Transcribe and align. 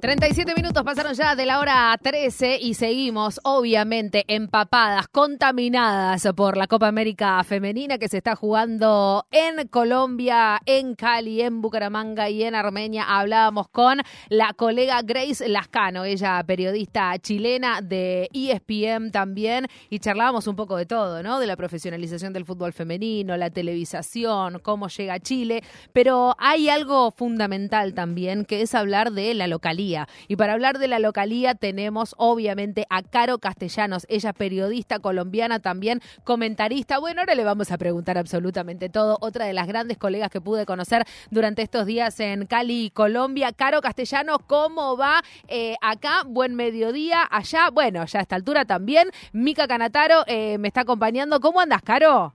37 0.00 0.54
minutos 0.56 0.82
pasaron 0.82 1.14
ya 1.14 1.36
de 1.36 1.46
la 1.46 1.60
hora 1.60 1.96
13 2.02 2.58
y 2.60 2.74
seguimos 2.74 3.40
obviamente 3.44 4.24
empapadas, 4.26 5.06
contaminadas 5.08 6.26
por 6.34 6.56
la 6.56 6.66
Copa 6.66 6.88
América 6.88 7.42
Femenina 7.44 7.96
que 7.96 8.08
se 8.08 8.16
está 8.18 8.34
jugando 8.34 9.26
en 9.30 9.68
Colombia, 9.68 10.60
en 10.66 10.96
Cali, 10.96 11.40
en 11.40 11.62
Bucaramanga 11.62 12.28
y 12.28 12.42
en 12.42 12.56
Armenia. 12.56 13.04
Hablábamos 13.06 13.68
con 13.68 14.02
la 14.28 14.52
colega 14.54 15.02
Grace 15.02 15.48
Lascano, 15.48 16.04
ella 16.04 16.42
periodista 16.44 17.16
chilena 17.18 17.80
de 17.80 18.28
ESPN 18.32 19.12
también 19.12 19.68
y 19.88 20.00
charlábamos 20.00 20.48
un 20.48 20.56
poco 20.56 20.76
de 20.76 20.86
todo, 20.86 21.22
¿no? 21.22 21.38
De 21.38 21.46
la 21.46 21.56
profesionalización 21.56 22.32
del 22.32 22.44
fútbol 22.44 22.72
femenino, 22.72 23.36
la 23.36 23.50
televisación, 23.50 24.58
cómo 24.60 24.88
llega 24.88 25.14
a 25.14 25.20
Chile, 25.20 25.62
pero 25.92 26.34
hay 26.38 26.68
algo 26.68 27.12
fundamental 27.12 27.94
también 27.94 28.44
que 28.44 28.62
es 28.62 28.74
hablar 28.74 29.12
de 29.12 29.32
la 29.34 29.46
localidad 29.46 29.85
y 30.28 30.36
para 30.36 30.54
hablar 30.54 30.78
de 30.78 30.88
la 30.88 30.98
localía 30.98 31.54
tenemos 31.54 32.14
obviamente 32.18 32.86
a 32.90 33.02
Caro 33.02 33.38
Castellanos, 33.38 34.06
ella 34.08 34.32
periodista 34.32 34.98
colombiana 34.98 35.60
también, 35.60 36.00
comentarista. 36.24 36.98
Bueno, 36.98 37.20
ahora 37.20 37.34
le 37.34 37.44
vamos 37.44 37.70
a 37.70 37.78
preguntar 37.78 38.18
absolutamente 38.18 38.88
todo. 38.88 39.18
Otra 39.20 39.46
de 39.46 39.52
las 39.52 39.66
grandes 39.66 39.98
colegas 39.98 40.30
que 40.30 40.40
pude 40.40 40.66
conocer 40.66 41.04
durante 41.30 41.62
estos 41.62 41.86
días 41.86 42.18
en 42.20 42.46
Cali, 42.46 42.90
Colombia. 42.90 43.52
Caro 43.52 43.80
Castellanos, 43.80 44.38
¿cómo 44.46 44.96
va 44.96 45.22
eh, 45.48 45.76
acá? 45.80 46.22
Buen 46.26 46.54
mediodía. 46.54 47.22
Allá, 47.30 47.70
bueno, 47.70 48.04
ya 48.06 48.20
a 48.20 48.22
esta 48.22 48.36
altura 48.36 48.64
también. 48.64 49.10
Mica 49.32 49.68
Canataro 49.68 50.24
eh, 50.26 50.58
me 50.58 50.68
está 50.68 50.82
acompañando. 50.82 51.40
¿Cómo 51.40 51.60
andas, 51.60 51.82
Caro? 51.82 52.32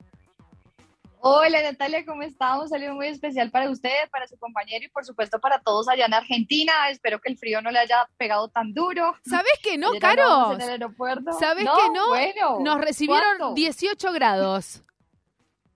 Hola 1.24 1.62
Natalia, 1.62 2.04
¿cómo 2.04 2.24
estamos? 2.24 2.64
Un 2.64 2.70
saludo 2.70 2.96
muy 2.96 3.06
especial 3.06 3.52
para 3.52 3.70
usted, 3.70 4.10
para 4.12 4.28
su 4.28 4.38
compañero 4.40 4.86
y 4.86 4.90
por 4.90 5.06
supuesto 5.06 5.40
para 5.40 5.62
todos 5.62 5.88
allá 5.88 6.08
en 6.08 6.16
Argentina. 6.16 6.90
Espero 6.90 7.22
que 7.22 7.32
el 7.32 7.38
frío 7.38 7.62
no 7.62 7.70
le 7.70 7.78
haya 7.78 8.10
pegado 8.18 8.48
tan 8.48 8.74
duro. 8.74 9.16
¿Sabes 9.24 9.52
que 9.62 9.78
no, 9.78 9.92
Caro? 10.02 10.58
¿Sabes 11.40 11.64
que 11.64 11.90
no? 11.94 12.08
Bueno, 12.08 12.60
Nos 12.62 12.82
recibieron 12.82 13.54
18 13.54 14.12
grados. 14.14 14.82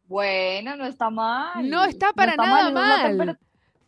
Bueno, 0.07 0.75
no 0.75 0.85
está 0.85 1.09
mal. 1.09 1.67
No 1.67 1.83
está 1.83 2.13
para 2.13 2.35
nada 2.35 2.69
mal. 2.69 3.39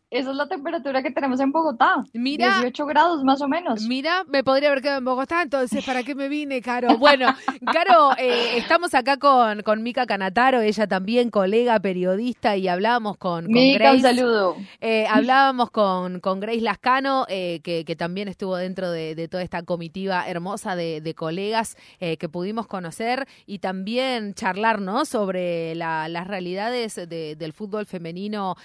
Esa 0.10 0.32
es 0.32 0.38
la 0.38 0.48
temperatura 0.48 1.04
que 1.04 1.12
tenemos 1.12 1.38
en 1.42 1.52
Bogotá. 1.52 1.96
Mira. 2.14 2.60
18 2.60 2.86
grados 2.86 3.24
más 3.26 3.42
o 3.42 3.50
menos. 3.50 3.82
Mira, 3.82 4.24
me 4.30 4.42
podría 4.42 4.70
haber 4.70 4.82
quedado 4.82 5.00
en 5.00 5.06
Bogotá, 5.06 5.42
entonces, 5.42 5.84
¿para 5.84 6.04
qué 6.04 6.16
me 6.16 6.30
vine, 6.30 6.62
Caro? 6.62 6.88
Bueno, 6.98 7.28
Caro, 7.74 8.12
eh, 8.18 8.58
estamos 8.58 8.94
acá 8.94 9.18
con, 9.18 9.64
con 9.64 9.84
Mica 9.84 10.06
Canataro, 10.06 10.62
ella 10.62 10.88
también 10.88 11.30
colega, 11.30 11.80
periodista, 11.82 12.56
y 12.56 12.70
hablábamos 12.70 13.18
con, 13.18 13.46
con 13.46 13.54
Mica, 13.54 13.92
un 13.92 14.02
saludo. 14.02 14.56
Eh, 14.80 15.06
hablábamos 15.10 15.72
con, 15.72 16.22
con 16.22 16.40
Grace 16.40 16.62
Lascano, 16.62 17.26
eh, 17.28 17.60
que, 17.62 17.84
que, 17.84 17.96
también 17.98 18.30
estuvo 18.30 18.56
dentro 18.56 18.90
de, 18.92 19.28
toda 19.28 19.44
esta 19.44 19.64
comitiva 19.64 20.26
hermosa 20.28 20.78
de, 20.78 21.02
de 21.02 21.14
colegas 21.16 21.76
que 22.00 22.30
pudimos 22.30 22.68
conocer 22.68 23.28
y 23.46 23.60
también 23.60 24.34
charlar, 24.34 24.80
¿no? 24.80 25.04
Sobre 25.04 25.76
las 25.76 26.28
realidades 26.28 26.96
del 26.96 27.54
fútbol 27.54 27.86
femenino 27.86 28.56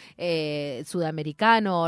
sudamericano 0.85 1.32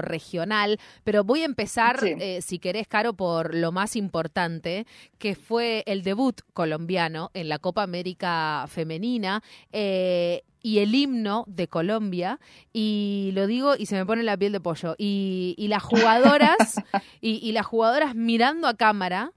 regional, 0.00 0.78
pero 1.04 1.24
voy 1.24 1.42
a 1.42 1.44
empezar, 1.44 1.98
eh, 2.02 2.40
si 2.42 2.58
querés, 2.58 2.86
Caro, 2.86 3.14
por 3.14 3.54
lo 3.54 3.72
más 3.72 3.96
importante, 3.96 4.86
que 5.18 5.34
fue 5.34 5.82
el 5.86 6.02
debut 6.02 6.40
colombiano 6.52 7.30
en 7.34 7.48
la 7.48 7.58
Copa 7.58 7.82
América 7.82 8.66
Femenina. 8.68 9.42
Eh, 9.72 10.42
y 10.60 10.78
el 10.78 10.94
himno 10.94 11.44
de 11.46 11.68
Colombia, 11.68 12.40
y 12.72 13.32
lo 13.34 13.46
digo 13.46 13.74
y 13.76 13.84
se 13.84 13.96
me 13.96 14.06
pone 14.06 14.22
la 14.22 14.34
piel 14.34 14.50
de 14.50 14.60
pollo, 14.60 14.94
y, 14.96 15.54
las 15.68 15.82
jugadoras, 15.82 16.76
y, 17.20 17.52
las 17.52 17.66
jugadoras 17.66 18.14
mirando 18.14 18.66
a 18.66 18.72
cámara, 18.72 19.32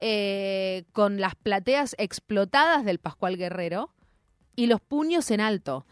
eh, 0.00 0.82
con 0.92 1.20
las 1.20 1.36
plateas 1.36 1.94
explotadas 1.96 2.84
del 2.84 2.98
Pascual 2.98 3.36
Guerrero, 3.36 3.94
y 4.56 4.66
los 4.66 4.80
puños 4.80 5.30
en 5.30 5.40
alto. 5.40 5.86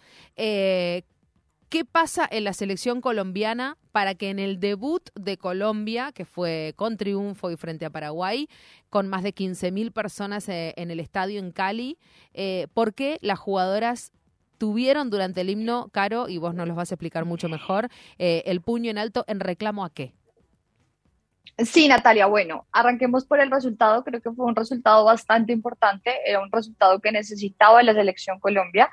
¿Qué 1.72 1.87
pasa 1.87 2.28
en 2.31 2.44
la 2.44 2.53
selección 2.53 3.00
colombiana 3.00 3.78
para 3.93 4.15
que 4.15 4.28
en 4.28 4.38
el 4.38 4.60
debut 4.60 5.09
de 5.15 5.38
Colombia, 5.38 6.12
que 6.12 6.27
fue 6.27 6.75
con 6.77 6.99
triunfo 6.99 7.50
y 7.50 7.56
frente 7.56 7.87
a 7.87 7.91
Paraguay, 7.91 8.47
con 8.91 9.09
más 9.09 9.22
de 9.22 9.34
15.000 9.34 9.91
personas 9.91 10.50
eh, 10.50 10.75
en 10.77 10.91
el 10.91 11.00
estadio 11.00 11.38
en 11.38 11.50
Cali, 11.50 11.97
eh, 12.34 12.66
por 12.75 12.93
qué 12.93 13.16
las 13.22 13.38
jugadoras 13.38 14.12
tuvieron 14.59 15.09
durante 15.09 15.41
el 15.41 15.49
himno, 15.49 15.88
Caro, 15.93 16.28
y 16.28 16.37
vos 16.37 16.55
nos 16.55 16.69
los 16.69 16.77
vas 16.77 16.93
a 16.93 16.97
explicar 16.97 17.25
mucho 17.25 17.49
mejor, 17.49 17.88
eh, 18.19 18.43
el 18.44 18.61
puño 18.61 18.91
en 18.91 18.99
alto 18.99 19.25
en 19.27 19.41
reclamo 19.41 19.87
a 19.87 19.88
qué? 19.88 20.12
Sí, 21.58 21.86
Natalia, 21.86 22.26
bueno, 22.26 22.66
arranquemos 22.72 23.26
por 23.26 23.38
el 23.41 23.50
resultado, 23.50 24.03
creo 24.04 24.20
que 24.20 24.32
fue 24.32 24.47
un 24.47 24.56
resultado 24.56 25.04
bastante 25.04 25.53
importante, 25.53 26.10
era 26.25 26.41
un 26.41 26.50
resultado 26.50 26.98
que 27.00 27.12
necesitaba 27.12 27.82
la 27.82 27.94
selección 27.94 28.41
Colombia. 28.41 28.91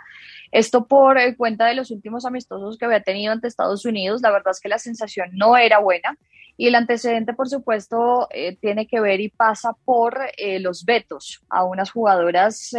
Esto 0.51 0.85
por 0.85 1.17
eh, 1.17 1.35
cuenta 1.37 1.67
de 1.67 1.75
los 1.75 1.89
últimos 1.89 2.25
amistosos 2.25 2.77
que 2.77 2.85
había 2.85 3.01
tenido 3.01 3.31
ante 3.31 3.47
Estados 3.47 3.85
Unidos, 3.85 4.21
la 4.21 4.31
verdad 4.31 4.51
es 4.51 4.59
que 4.59 4.69
la 4.69 4.77
sensación 4.77 5.29
no 5.33 5.57
era 5.57 5.79
buena 5.79 6.17
y 6.59 6.67
el 6.67 6.75
antecedente, 6.75 7.33
por 7.33 7.47
supuesto, 7.47 8.27
eh, 8.31 8.57
tiene 8.57 8.85
que 8.85 8.99
ver 8.99 9.21
y 9.21 9.29
pasa 9.29 9.71
por 9.85 10.19
eh, 10.37 10.59
los 10.59 10.83
vetos 10.83 11.41
a 11.49 11.63
unas 11.63 11.89
jugadoras 11.89 12.71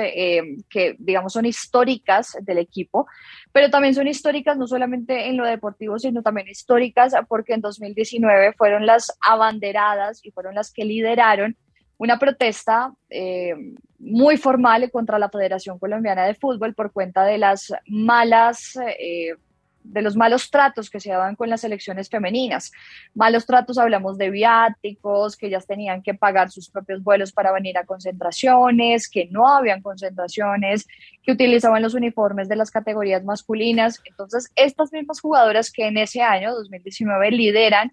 que, 0.68 0.96
digamos, 0.98 1.32
son 1.32 1.46
históricas 1.46 2.36
del 2.42 2.58
equipo, 2.58 3.06
pero 3.52 3.70
también 3.70 3.94
son 3.94 4.06
históricas 4.06 4.58
no 4.58 4.66
solamente 4.66 5.28
en 5.28 5.38
lo 5.38 5.46
deportivo, 5.46 5.98
sino 5.98 6.22
también 6.22 6.48
históricas 6.48 7.14
porque 7.26 7.54
en 7.54 7.62
2019 7.62 8.52
fueron 8.52 8.84
las 8.84 9.16
abanderadas 9.26 10.20
y 10.22 10.30
fueron 10.30 10.54
las 10.54 10.70
que 10.70 10.84
lideraron 10.84 11.56
una 12.00 12.18
protesta 12.18 12.94
eh, 13.10 13.54
muy 13.98 14.38
formal 14.38 14.90
contra 14.90 15.18
la 15.18 15.28
Federación 15.28 15.78
Colombiana 15.78 16.24
de 16.24 16.34
Fútbol 16.34 16.74
por 16.74 16.92
cuenta 16.92 17.24
de 17.24 17.36
las 17.36 17.74
malas, 17.86 18.78
eh, 18.98 19.34
de 19.82 20.02
los 20.02 20.16
malos 20.16 20.50
tratos 20.50 20.90
que 20.90 21.00
se 21.00 21.10
daban 21.10 21.36
con 21.36 21.48
las 21.48 21.64
elecciones 21.64 22.08
femeninas. 22.08 22.72
Malos 23.14 23.46
tratos, 23.46 23.78
hablamos 23.78 24.18
de 24.18 24.30
viáticos, 24.30 25.36
que 25.36 25.46
ellas 25.46 25.66
tenían 25.66 26.02
que 26.02 26.14
pagar 26.14 26.50
sus 26.50 26.68
propios 26.70 27.02
vuelos 27.02 27.32
para 27.32 27.52
venir 27.52 27.78
a 27.78 27.84
concentraciones, 27.84 29.08
que 29.08 29.26
no 29.30 29.48
habían 29.48 29.82
concentraciones, 29.82 30.86
que 31.22 31.32
utilizaban 31.32 31.82
los 31.82 31.94
uniformes 31.94 32.48
de 32.48 32.56
las 32.56 32.70
categorías 32.70 33.24
masculinas. 33.24 34.00
Entonces, 34.04 34.50
estas 34.56 34.92
mismas 34.92 35.20
jugadoras 35.20 35.70
que 35.70 35.86
en 35.86 35.96
ese 35.96 36.22
año, 36.22 36.54
2019, 36.54 37.30
lideran 37.30 37.92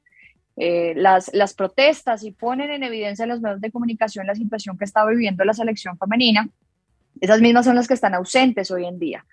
eh, 0.55 0.93
las, 0.95 1.33
las 1.33 1.53
protestas 1.53 2.23
y 2.23 2.31
ponen 2.31 2.71
en 2.71 2.83
evidencia 2.83 3.23
en 3.23 3.29
los 3.29 3.41
medios 3.41 3.61
de 3.61 3.71
comunicación 3.71 4.25
la 4.25 4.35
situación 4.35 4.77
que 4.77 4.85
está 4.85 5.05
viviendo 5.05 5.45
la 5.45 5.53
selección 5.53 5.97
femenina, 5.97 6.49
esas 7.21 7.41
mismas 7.41 7.65
son 7.65 7.75
las 7.75 7.87
que 7.87 7.93
están 7.93 8.13
ausentes 8.13 8.69
hoy 8.71 8.85
en 8.85 8.99
día. 8.99 9.25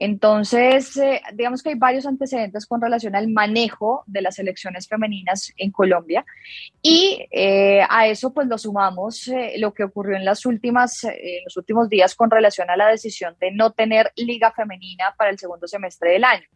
Entonces, 0.00 0.96
eh, 0.96 1.20
digamos 1.34 1.62
que 1.62 1.70
hay 1.70 1.74
varios 1.74 2.06
antecedentes 2.06 2.66
con 2.66 2.80
relación 2.80 3.16
al 3.16 3.28
manejo 3.28 4.04
de 4.06 4.22
las 4.22 4.38
elecciones 4.38 4.86
femeninas 4.86 5.52
en 5.56 5.72
Colombia 5.72 6.24
y 6.80 7.26
eh, 7.32 7.82
a 7.88 8.06
eso 8.06 8.32
pues 8.32 8.46
lo 8.46 8.58
sumamos 8.58 9.30
lo 9.58 9.74
que 9.74 9.84
ocurrió 9.84 10.16
en 10.16 10.24
las 10.24 10.46
últimas, 10.46 11.02
en 11.04 11.44
los 11.44 11.56
últimos 11.56 11.88
días 11.88 12.14
con 12.14 12.30
relación 12.30 12.70
a 12.70 12.76
la 12.76 12.88
decisión 12.88 13.36
de 13.40 13.50
no 13.50 13.72
tener 13.72 14.12
liga 14.16 14.52
femenina 14.52 15.14
para 15.18 15.30
el 15.30 15.38
segundo 15.38 15.66
semestre 15.66 16.12
del 16.12 16.24
año. 16.24 16.48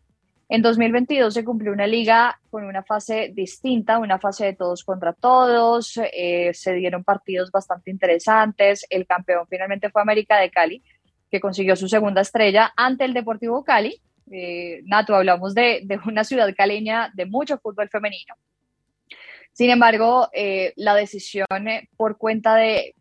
En 0.48 0.60
2022 0.60 1.32
se 1.32 1.44
cumplió 1.44 1.72
una 1.72 1.86
liga 1.86 2.38
con 2.50 2.64
una 2.64 2.82
fase 2.82 3.32
distinta, 3.34 3.98
una 3.98 4.18
fase 4.18 4.44
de 4.44 4.52
todos 4.52 4.84
contra 4.84 5.14
todos, 5.14 5.98
eh, 6.12 6.50
se 6.52 6.74
dieron 6.74 7.04
partidos 7.04 7.50
bastante 7.50 7.90
interesantes, 7.90 8.84
el 8.90 9.06
campeón 9.06 9.46
finalmente 9.48 9.88
fue 9.88 10.02
América 10.02 10.38
de 10.38 10.50
Cali, 10.50 10.82
que 11.32 11.40
consiguió 11.40 11.74
su 11.74 11.88
segunda 11.88 12.20
estrella 12.20 12.72
ante 12.76 13.06
el 13.06 13.14
Deportivo 13.14 13.64
Cali. 13.64 14.00
Eh, 14.30 14.82
Nato, 14.84 15.16
hablamos 15.16 15.54
de, 15.54 15.82
una 16.06 16.24
ciudad 16.24 16.54
caleña 16.54 17.10
de 17.14 17.24
mucho 17.24 17.58
fútbol 17.58 17.88
femenino. 17.88 18.34
Sin 19.52 19.70
embargo, 19.70 20.28
eh, 20.34 20.74
la 20.76 20.94
decisión 20.94 21.46
por 21.96 22.18
cuenta 22.18 22.54
de 22.54 22.94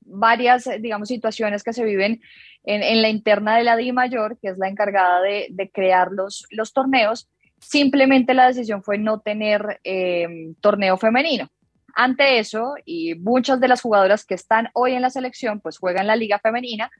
varias, 0.00 0.68
digamos, 0.80 1.08
situaciones 1.08 1.64
que 1.64 1.72
se 1.72 1.84
viven 1.84 2.20
en, 2.62 3.02
la 3.02 3.08
interna 3.08 3.56
de 3.56 3.64
la 3.64 3.76
Di 3.76 3.92
Mayor, 3.92 4.38
que 4.40 4.48
es 4.48 4.58
la 4.58 4.68
encargada 4.68 5.20
de, 5.20 5.70
crear 5.72 6.12
los, 6.12 6.46
los, 6.50 6.72
torneos, 6.72 7.28
simplemente 7.58 8.34
la 8.34 8.46
decisión 8.46 8.82
fue 8.84 8.98
no 8.98 9.20
tener 9.20 9.80
em, 9.82 10.54
torneo 10.60 10.96
femenino. 10.96 11.48
Ante 11.94 12.38
eso, 12.38 12.74
y 12.84 13.16
muchas 13.16 13.58
de 13.60 13.68
las 13.68 13.80
jugadoras 13.80 14.24
que 14.24 14.34
están 14.34 14.68
hoy 14.74 14.92
en 14.92 15.02
la 15.02 15.10
selección, 15.10 15.60
pues 15.60 15.78
juegan 15.78 16.06
la 16.06 16.14
liga 16.14 16.38
femenina, 16.38 16.90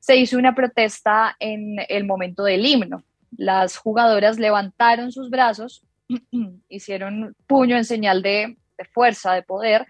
se 0.00 0.16
hizo 0.16 0.38
una 0.38 0.54
protesta 0.54 1.36
en 1.38 1.76
el 1.88 2.04
momento 2.04 2.44
del 2.44 2.64
himno. 2.64 3.02
Las 3.36 3.76
jugadoras 3.76 4.38
levantaron 4.38 5.12
sus 5.12 5.30
brazos, 5.30 5.82
hicieron 6.68 7.34
puño 7.46 7.76
en 7.76 7.84
señal 7.84 8.22
de, 8.22 8.56
de 8.76 8.84
fuerza, 8.84 9.34
de 9.34 9.42
poder, 9.42 9.86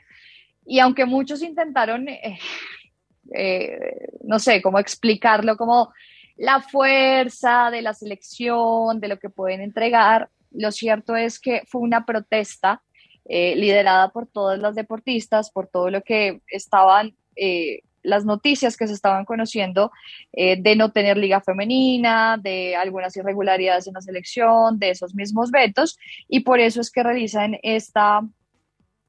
y 0.65 0.81
aunque 0.81 1.07
muchos 1.07 1.43
intentaron 1.43 2.09
eh, 2.09 2.39
eh, 3.35 4.09
no 4.23 4.39
sé, 4.39 4.63
cómo 4.63 4.79
explicarlo, 4.79 5.57
como 5.57 5.93
la 6.37 6.61
fuerza 6.61 7.71
de 7.71 7.83
la 7.83 7.95
selección, 7.95 9.01
de 9.01 9.09
lo 9.09 9.19
que 9.19 9.31
pueden 9.31 9.61
entregar. 9.61 10.31
Lo 10.51 10.73
cierto 10.73 11.17
es 11.17 11.39
que 11.39 11.63
fue 11.67 11.81
una 11.81 12.07
protesta 12.07 12.83
eh, 13.25 13.55
liderada 13.57 14.11
por 14.11 14.27
todas 14.27 14.59
las 14.59 14.75
deportistas, 14.75 15.51
por 15.51 15.69
todo 15.69 15.91
lo 15.91 16.03
que 16.03 16.41
estaban, 16.49 17.15
las 18.03 18.25
noticias 18.25 18.77
que 18.77 18.87
se 18.87 18.95
estaban 18.95 19.25
conociendo 19.25 19.91
eh, 20.33 20.57
de 20.61 20.77
no 20.77 20.93
tener 20.93 21.17
liga 21.17 21.41
femenina, 21.41 22.39
de 22.41 22.77
algunas 22.77 23.17
irregularidades 23.17 23.87
en 23.87 23.95
la 23.95 24.01
selección, 24.01 24.79
de 24.79 24.91
esos 24.91 25.15
mismos 25.15 25.51
vetos, 25.51 25.99
y 26.29 26.41
por 26.41 26.61
eso 26.61 26.81
es 26.81 26.91
que 26.91 27.03
realizan 27.03 27.59
esta, 27.63 28.21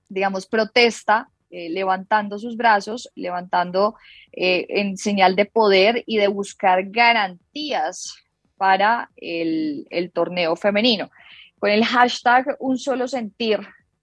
digamos, 0.08 0.46
protesta 0.46 1.30
levantando 1.52 2.38
sus 2.38 2.56
brazos, 2.56 3.10
levantando 3.16 3.96
en 4.32 4.98
señal 4.98 5.36
de 5.36 5.46
poder 5.46 6.04
y 6.06 6.18
de 6.18 6.28
buscar 6.28 6.84
garantías 6.92 8.24
para 8.60 9.10
el, 9.16 10.12
torneo 10.14 10.56
femenino. 10.58 11.10
Con 11.58 11.72
el 11.72 11.84
hashtag 11.84 12.58
Un 12.60 12.78
Solo 12.78 13.08
Sentir 13.08 13.62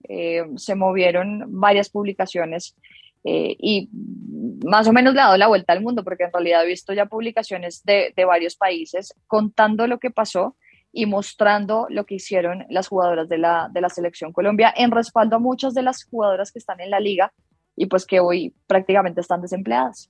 eh, 0.09 0.43
se 0.55 0.73
movieron 0.73 1.45
varias 1.47 1.89
publicaciones 1.89 2.75
eh, 3.29 3.57
y 3.59 3.89
más 4.65 4.87
o 4.87 4.93
menos 4.93 5.13
le 5.13 5.19
ha 5.19 5.25
dado 5.25 5.37
la 5.37 5.47
vuelta 5.47 5.73
al 5.73 5.81
mundo, 5.81 6.01
porque 6.05 6.23
en 6.23 6.31
realidad 6.31 6.63
he 6.63 6.67
visto 6.67 6.93
ya 6.93 7.07
publicaciones 7.07 7.83
de, 7.83 8.13
de 8.15 8.25
varios 8.25 8.55
países 8.55 9.13
contando 9.27 9.85
lo 9.85 9.99
que 9.99 10.11
pasó 10.11 10.55
y 10.93 11.07
mostrando 11.07 11.87
lo 11.89 12.05
que 12.05 12.15
hicieron 12.15 12.65
las 12.69 12.87
jugadoras 12.87 13.27
de 13.27 13.37
la, 13.37 13.69
de 13.69 13.81
la 13.81 13.89
selección 13.89 14.31
Colombia 14.31 14.73
en 14.77 14.91
respaldo 14.91 15.35
a 15.35 15.39
muchas 15.39 15.73
de 15.73 15.83
las 15.83 16.05
jugadoras 16.05 16.53
que 16.53 16.59
están 16.59 16.79
en 16.79 16.89
la 16.89 17.01
liga 17.01 17.33
y 17.75 17.87
pues 17.87 18.05
que 18.05 18.21
hoy 18.21 18.55
prácticamente 18.65 19.19
están 19.19 19.41
desempleadas. 19.41 20.09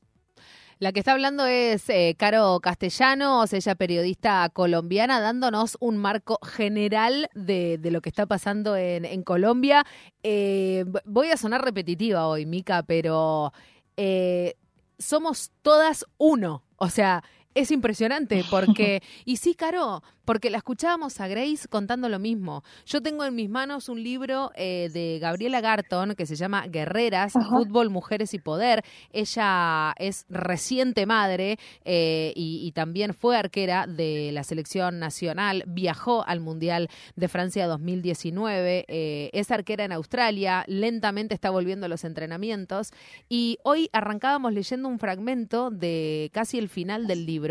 La 0.80 0.92
que 0.92 1.00
está 1.00 1.14
hablando 1.14 1.48
es 1.48 1.90
eh, 1.90 2.16
Caro 2.20 2.60
Castellanos, 2.62 3.52
ella 3.52 3.74
periodista 3.74 4.48
colombiana, 4.50 5.20
dándonos 5.20 5.76
un 5.80 5.98
marco 5.98 6.38
general 6.44 7.32
de, 7.34 7.80
lo 7.84 8.02
que 8.02 8.10
está 8.10 8.28
pasando 8.28 8.76
en, 8.76 9.24
Colombia. 9.24 9.88
Eh, 10.22 10.86
voy 11.06 11.32
a 11.32 11.38
sonar 11.38 11.66
repetitiva 11.66 12.28
hoy, 12.28 12.46
Mica, 12.46 12.84
pero 12.84 13.54
eh, 13.96 14.56
somos 15.00 15.52
todas 15.64 16.06
uno. 16.20 16.62
O 16.76 16.90
sea, 16.90 17.24
es 17.58 17.72
impresionante 17.72 18.44
porque, 18.50 19.02
y 19.26 19.38
sí, 19.38 19.56
Caro, 19.56 20.04
porque 20.26 20.50
la 20.50 20.58
escuchábamos 20.58 21.20
a 21.22 21.28
Grace 21.28 21.68
contando 21.70 22.10
lo 22.10 22.20
mismo. 22.20 22.64
Yo 22.86 23.02
tengo 23.02 23.24
en 23.24 23.34
mis 23.34 23.50
manos 23.50 23.90
un 23.90 24.04
libro 24.04 24.52
eh, 24.56 24.90
de 24.94 25.20
Gabriela 25.20 25.62
Garton 25.62 26.16
que 26.16 26.26
se 26.26 26.36
llama 26.36 26.68
Guerreras, 26.68 27.34
Fútbol, 27.50 27.90
Mujeres 27.90 28.34
y 28.34 28.40
Poder. 28.40 28.84
Ella 29.12 29.94
es 29.98 30.26
reciente 30.30 31.06
madre 31.06 31.58
eh, 31.86 32.34
y, 32.36 32.72
también 32.74 33.14
fue 33.14 33.38
arquera 33.38 33.88
de 33.88 34.30
la 34.34 34.44
selección 34.44 35.00
nacional, 35.00 35.64
viajó 35.66 36.24
al 36.28 36.42
Mundial 36.42 36.90
de 37.16 37.28
Francia 37.28 37.66
2019, 37.66 38.86
eh, 38.88 39.30
es 39.34 39.50
arquera 39.50 39.86
en 39.86 39.94
Australia, 39.94 40.64
lentamente 40.68 41.34
está 41.34 41.50
volviendo 41.50 41.88
a 41.88 41.90
los 41.90 42.04
entrenamientos 42.04 42.92
y 43.30 43.58
hoy 43.64 43.90
arrancábamos 43.94 44.54
leyendo 44.54 44.90
un 44.90 45.00
fragmento 45.00 45.72
de 45.72 46.30
casi 46.34 46.60
el 46.60 46.70
final 46.70 47.08
del 47.08 47.26
libro 47.26 47.47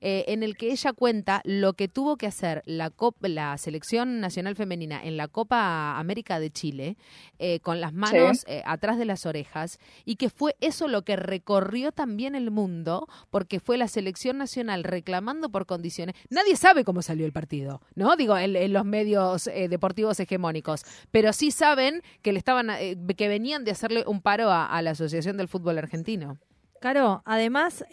en 0.00 0.42
el 0.42 0.56
que 0.56 0.70
ella 0.70 0.92
cuenta 0.92 1.40
lo 1.44 1.72
que 1.74 1.88
tuvo 1.88 2.16
que 2.16 2.26
hacer 2.26 2.62
la, 2.66 2.92
la 3.22 3.58
selección 3.58 4.20
nacional 4.20 4.56
femenina 4.56 5.02
en 5.02 5.16
la 5.16 5.28
Copa 5.28 5.98
América 5.98 6.40
de 6.40 6.50
Chile 6.50 6.96
eh, 7.38 7.60
con 7.60 7.80
las 7.80 7.92
manos 7.92 8.44
eh, 8.46 8.62
atrás 8.66 8.98
de 8.98 9.04
las 9.04 9.26
orejas 9.26 9.78
y 10.04 10.16
que 10.16 10.30
fue 10.30 10.56
eso 10.60 10.88
lo 10.88 11.02
que 11.02 11.16
recorrió 11.16 11.92
también 11.92 12.34
el 12.34 12.50
mundo 12.50 13.08
porque 13.30 13.60
fue 13.60 13.78
la 13.78 13.88
selección 13.88 14.38
nacional 14.38 14.84
reclamando 14.84 15.50
por 15.50 15.66
condiciones. 15.66 16.14
Nadie 16.30 16.56
sabe 16.56 16.84
cómo 16.84 17.02
salió 17.02 17.26
el 17.26 17.32
partido, 17.32 17.80
¿no? 17.94 18.16
Digo, 18.16 18.36
en, 18.36 18.72
los 18.72 18.84
medios 18.84 19.46
eh, 19.46 19.68
deportivos 19.68 20.18
hegemónicos, 20.20 20.82
pero 21.10 21.32
sí 21.32 21.50
saben 21.50 22.02
que 22.22 22.32
le 22.32 22.38
estaban 22.38 22.68
que 23.16 23.28
venían 23.28 23.64
de 23.64 23.70
hacerle 23.70 24.04
un 24.06 24.20
paro 24.20 24.50
a, 24.50 24.80
la 24.82 24.90
Asociación 24.90 25.36
del 25.36 25.48
Fútbol 25.48 25.78
Argentino. 25.78 26.38
Caro, 26.80 27.22
además, 27.24 27.84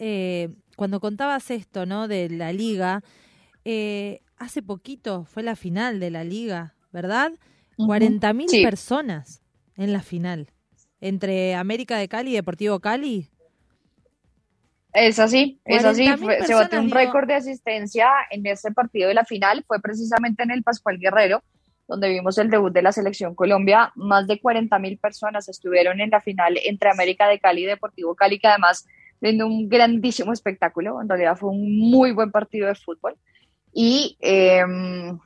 cuando 0.76 1.00
contabas 1.00 1.50
esto, 1.50 1.86
¿no? 1.86 2.06
De 2.06 2.28
la 2.28 2.52
liga, 2.52 3.02
eh, 3.64 4.20
hace 4.36 4.62
poquito 4.62 5.24
fue 5.24 5.42
la 5.42 5.56
final 5.56 5.98
de 5.98 6.10
la 6.10 6.22
liga, 6.22 6.74
¿verdad? 6.92 7.32
40.000 7.78 8.62
personas 8.62 9.42
en 9.76 9.92
la 9.92 10.02
final. 10.02 10.52
Entre 11.00 11.56
América 11.56 11.98
de 11.98 12.08
Cali 12.08 12.30
y 12.30 12.34
Deportivo 12.34 12.78
Cali. 12.78 13.28
Es 14.92 15.18
así, 15.18 15.60
es 15.64 15.84
así. 15.84 16.06
se 16.46 16.54
batió 16.54 16.80
un 16.80 16.90
récord 16.90 17.26
de 17.26 17.34
asistencia 17.34 18.08
en 18.30 18.46
ese 18.46 18.70
partido 18.70 19.08
de 19.08 19.14
la 19.14 19.24
final. 19.24 19.64
Fue 19.66 19.80
precisamente 19.80 20.42
en 20.42 20.52
el 20.52 20.62
Pascual 20.62 20.98
Guerrero, 20.98 21.42
donde 21.88 22.08
vimos 22.08 22.36
el 22.38 22.50
debut 22.50 22.72
de 22.72 22.82
la 22.82 22.92
selección 22.92 23.34
Colombia. 23.34 23.92
Más 23.94 24.26
de 24.26 24.40
40.000 24.40 25.00
personas 25.00 25.48
estuvieron 25.48 26.00
en 26.00 26.10
la 26.10 26.20
final 26.20 26.58
entre 26.64 26.90
América 26.90 27.28
de 27.28 27.38
Cali 27.38 27.62
y 27.62 27.66
Deportivo 27.66 28.14
Cali, 28.14 28.38
que 28.38 28.48
además 28.48 28.86
viendo 29.20 29.46
un 29.46 29.68
grandísimo 29.68 30.32
espectáculo. 30.32 31.00
En 31.00 31.08
realidad 31.08 31.36
fue 31.36 31.50
un 31.50 31.90
muy 31.90 32.12
buen 32.12 32.30
partido 32.30 32.68
de 32.68 32.74
fútbol. 32.74 33.16
Y 33.72 34.16
em, 34.20 35.18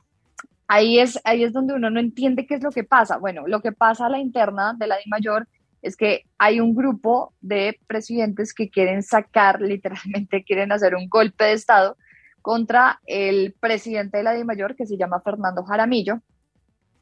ahí, 0.67 0.99
es, 0.99 1.19
ahí 1.23 1.43
es 1.43 1.53
donde 1.53 1.73
uno 1.73 1.89
no 1.89 1.99
entiende 1.99 2.45
qué 2.45 2.55
es 2.55 2.63
lo 2.63 2.71
que 2.71 2.83
pasa. 2.83 3.17
Bueno, 3.17 3.47
lo 3.47 3.61
que 3.61 3.71
pasa 3.71 4.05
a 4.05 4.09
la 4.09 4.19
interna 4.19 4.73
de 4.77 4.87
la 4.87 4.97
Di 4.97 5.09
Mayor 5.09 5.47
es 5.81 5.97
que 5.97 6.25
hay 6.37 6.59
un 6.59 6.75
grupo 6.75 7.33
de 7.41 7.79
presidentes 7.87 8.53
que 8.53 8.69
quieren 8.69 9.03
sacar, 9.03 9.61
literalmente 9.61 10.43
quieren 10.43 10.71
hacer 10.71 10.95
un 10.95 11.09
golpe 11.09 11.45
de 11.45 11.53
Estado 11.53 11.97
contra 12.41 12.99
el 13.05 13.53
presidente 13.59 14.17
de 14.17 14.23
la 14.23 14.33
Di 14.33 14.43
Mayor, 14.43 14.75
que 14.75 14.85
se 14.85 14.97
llama 14.97 15.21
Fernando 15.21 15.63
Jaramillo, 15.63 16.21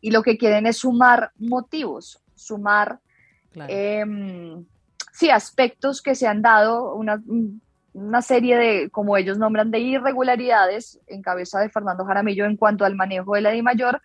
y 0.02 0.12
lo 0.12 0.24
que 0.24 0.38
quieren 0.38 0.66
es 0.68 0.78
sumar 0.78 1.32
motivos, 1.38 2.22
sumar, 2.36 3.00
em, 3.68 4.66
sí, 5.12 5.30
aspectos 5.30 6.02
que 6.02 6.16
se 6.16 6.28
han 6.28 6.42
dado, 6.42 6.96
una, 6.96 7.22
una 7.94 8.22
serie 8.22 8.58
de, 8.58 8.90
como 8.90 9.18
ellos 9.18 9.38
nombran, 9.38 9.72
de 9.72 9.80
irregularidades 9.80 11.00
en 11.08 11.22
cabeza 11.22 11.60
de 11.60 11.70
Fernando 11.70 12.06
Jaramillo 12.06 12.46
en 12.46 12.58
cuanto 12.58 12.86
al 12.86 12.96
manejo 12.96 13.36
de 13.36 13.42
la 13.42 13.52
Di 13.52 13.62
Mayor 13.62 14.02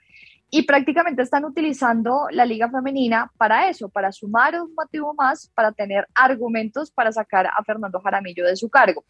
y 0.50 0.62
prácticamente 0.62 1.23
están 1.23 1.44
utilizando 1.44 2.26
la 2.31 2.46
liga 2.46 2.70
femenina 2.70 3.31
para 3.37 3.69
eso, 3.69 3.88
para 3.88 4.12
sumar 4.12 4.55
un 4.61 4.73
motivo 4.75 5.12
más, 5.14 5.50
para 5.55 5.73
tener 5.73 6.06
argumentos 6.14 6.91
para 6.91 7.11
sacar 7.11 7.46
a 7.46 7.64
Fernando 7.64 8.00
Jaramillo 8.00 8.44
de 8.44 8.56
su 8.56 8.69
cargo. 8.69 9.05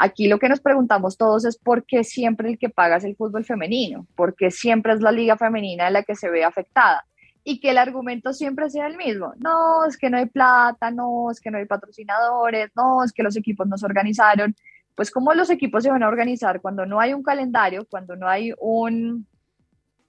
Aquí 0.00 0.28
lo 0.28 0.38
que 0.38 0.48
nos 0.48 0.60
preguntamos 0.60 1.16
todos 1.16 1.44
es 1.44 1.58
por 1.58 1.84
qué 1.84 2.04
siempre 2.04 2.48
el 2.48 2.56
que 2.56 2.68
paga 2.68 2.98
es 2.98 3.04
el 3.04 3.16
fútbol 3.16 3.44
femenino, 3.44 4.06
por 4.14 4.36
qué 4.36 4.52
siempre 4.52 4.92
es 4.92 5.00
la 5.00 5.10
liga 5.10 5.36
femenina 5.36 5.90
la 5.90 6.04
que 6.04 6.14
se 6.14 6.30
ve 6.30 6.44
afectada 6.44 7.04
y 7.42 7.58
que 7.58 7.70
el 7.70 7.78
argumento 7.78 8.32
siempre 8.32 8.70
sea 8.70 8.86
el 8.86 8.96
mismo. 8.96 9.32
No, 9.38 9.84
es 9.86 9.96
que 9.96 10.08
no 10.08 10.18
hay 10.18 10.26
plata, 10.26 10.92
no, 10.92 11.32
es 11.32 11.40
que 11.40 11.50
no 11.50 11.58
hay 11.58 11.64
patrocinadores, 11.64 12.70
no, 12.76 13.02
es 13.02 13.12
que 13.12 13.24
los 13.24 13.36
equipos 13.36 13.66
no 13.66 13.76
se 13.76 13.86
organizaron. 13.86 14.54
Pues 14.94 15.10
cómo 15.10 15.34
los 15.34 15.50
equipos 15.50 15.82
se 15.82 15.90
van 15.90 16.04
a 16.04 16.08
organizar 16.08 16.60
cuando 16.60 16.86
no 16.86 17.00
hay 17.00 17.12
un 17.12 17.24
calendario, 17.24 17.84
cuando 17.90 18.14
no 18.14 18.28
hay 18.28 18.52
un, 18.60 19.26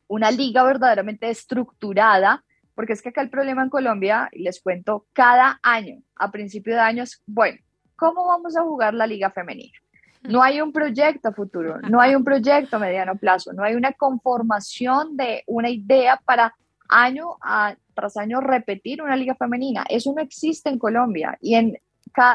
una 0.07 0.29
liga 0.29 0.63
verdaderamente 0.63 1.31
estructurada, 1.31 2.43
porque 2.75 2.93
es 2.93 3.01
que 3.01 3.09
acá 3.09 3.21
el 3.21 3.31
problema 3.31 3.63
en 3.63 3.69
Colombia, 3.69 4.29
les 4.33 4.61
cuento, 4.61 5.07
cada 5.13 5.59
año, 5.63 6.03
a 6.15 6.29
principio 6.29 6.75
de 6.75 6.81
año, 6.81 7.01
es, 7.01 7.23
bueno, 7.25 7.57
¿cómo 7.99 8.27
vamos 8.27 8.55
a 8.55 8.63
jugar 8.63 8.93
la 8.93 9.05
liga 9.05 9.29
femenina? 9.29 9.77
No 10.23 10.43
hay 10.43 10.59
un 10.61 10.73
proyecto 10.73 11.31
futuro, 11.31 11.79
no 11.89 12.01
hay 12.01 12.13
un 12.15 12.23
proyecto 12.23 12.75
a 12.75 12.79
mediano 12.79 13.15
plazo, 13.15 13.53
no 13.53 13.63
hay 13.63 13.75
una 13.75 13.93
conformación 13.93 15.15
de 15.15 15.43
una 15.47 15.69
idea 15.69 16.19
para 16.25 16.53
año 16.89 17.37
tras 17.93 18.17
año 18.17 18.41
repetir 18.41 19.01
una 19.01 19.15
liga 19.15 19.35
femenina. 19.35 19.85
Eso 19.87 20.13
no 20.13 20.21
existe 20.21 20.69
en 20.69 20.77
Colombia 20.77 21.37
y 21.39 21.55
en, 21.55 21.77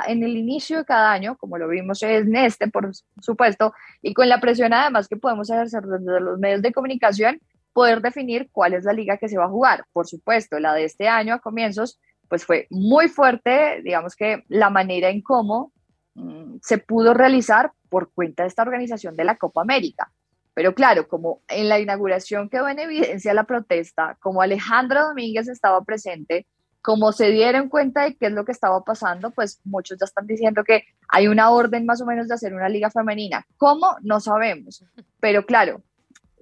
en 0.06 0.22
el 0.22 0.36
inicio 0.36 0.78
de 0.78 0.84
cada 0.84 1.12
año, 1.12 1.36
como 1.36 1.58
lo 1.58 1.68
vimos 1.68 2.02
en 2.02 2.34
este, 2.36 2.68
por 2.68 2.90
supuesto, 3.20 3.74
y 4.00 4.14
con 4.14 4.28
la 4.28 4.40
presión 4.40 4.72
además 4.72 5.08
que 5.08 5.16
podemos 5.16 5.50
ejercer 5.50 5.82
desde 5.82 6.20
los 6.20 6.38
medios 6.38 6.62
de 6.62 6.72
comunicación, 6.72 7.38
poder 7.74 8.00
definir 8.00 8.48
cuál 8.50 8.72
es 8.72 8.84
la 8.84 8.92
liga 8.92 9.18
que 9.18 9.28
se 9.28 9.36
va 9.36 9.44
a 9.44 9.48
jugar. 9.48 9.84
Por 9.92 10.06
supuesto, 10.06 10.58
la 10.58 10.72
de 10.72 10.84
este 10.84 11.08
año 11.08 11.34
a 11.34 11.40
comienzos, 11.40 12.00
pues 12.28 12.44
fue 12.44 12.66
muy 12.70 13.08
fuerte, 13.08 13.80
digamos 13.82 14.16
que 14.16 14.44
la 14.48 14.70
manera 14.70 15.08
en 15.08 15.22
cómo 15.22 15.72
mm, 16.14 16.56
se 16.62 16.78
pudo 16.78 17.14
realizar 17.14 17.72
por 17.88 18.12
cuenta 18.12 18.42
de 18.42 18.48
esta 18.48 18.62
organización 18.62 19.16
de 19.16 19.24
la 19.24 19.36
Copa 19.36 19.62
América. 19.62 20.10
Pero 20.54 20.74
claro, 20.74 21.08
como 21.08 21.42
en 21.48 21.68
la 21.68 21.80
inauguración 21.80 22.48
quedó 22.48 22.68
en 22.68 22.78
evidencia 22.78 23.34
la 23.34 23.44
protesta, 23.44 24.16
como 24.20 24.40
Alejandra 24.40 25.02
Domínguez 25.02 25.48
estaba 25.48 25.82
presente, 25.82 26.46
como 26.80 27.12
se 27.12 27.30
dieron 27.30 27.68
cuenta 27.68 28.04
de 28.04 28.14
qué 28.14 28.26
es 28.26 28.32
lo 28.32 28.44
que 28.44 28.52
estaba 28.52 28.84
pasando, 28.84 29.30
pues 29.30 29.60
muchos 29.64 29.98
ya 29.98 30.04
están 30.04 30.26
diciendo 30.26 30.64
que 30.64 30.84
hay 31.08 31.28
una 31.28 31.50
orden 31.50 31.86
más 31.86 32.02
o 32.02 32.06
menos 32.06 32.28
de 32.28 32.34
hacer 32.34 32.54
una 32.54 32.68
liga 32.68 32.90
femenina. 32.90 33.46
¿Cómo? 33.56 33.96
No 34.02 34.20
sabemos. 34.20 34.84
Pero 35.18 35.46
claro, 35.46 35.82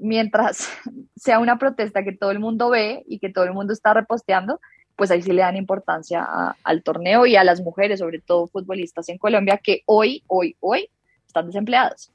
mientras 0.00 0.68
sea 1.16 1.38
una 1.38 1.58
protesta 1.58 2.02
que 2.02 2.12
todo 2.12 2.32
el 2.32 2.40
mundo 2.40 2.70
ve 2.70 3.04
y 3.06 3.18
que 3.18 3.30
todo 3.30 3.44
el 3.44 3.52
mundo 3.52 3.72
está 3.72 3.94
reposteando, 3.94 4.60
pues 4.96 5.11
ahí 5.11 5.22
sí 5.22 5.32
le 5.32 5.42
dan 5.42 5.56
importancia 5.56 6.26
al 6.62 6.82
torneo 6.82 7.26
y 7.26 7.37
a 7.37 7.44
las 7.44 7.61
mujeres, 7.61 8.00
sobre 8.00 8.20
todo 8.20 8.46
futbolistas 8.46 9.08
en 9.08 9.18
Colombia, 9.18 9.58
que 9.62 9.82
hoy, 9.87 10.22
hoy, 10.26 10.56
hoy 10.61 10.88
están 11.26 11.46
desempleadas. 11.46 12.12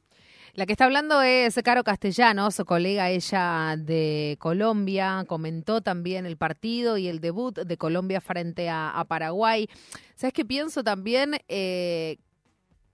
La 0.58 0.66
que 0.66 0.72
está 0.72 0.86
hablando 0.86 1.22
es 1.22 1.60
Caro 1.64 1.84
Castellanos, 1.84 2.60
colega 2.66 3.12
ella 3.12 3.76
de 3.78 4.38
Colombia, 4.40 5.24
comentó 5.28 5.82
también 5.82 6.26
el 6.26 6.36
partido 6.36 6.98
y 6.98 7.08
el 7.08 7.20
debut 7.20 7.60
de 7.60 7.78
Colombia 7.78 8.22
frente 8.22 8.68
a, 8.68 9.06
Paraguay. 9.08 9.70
¿Sabes 10.16 10.34
qué 10.34 10.46
pienso 10.46 10.84
también? 10.84 11.36
Eh, 11.48 12.18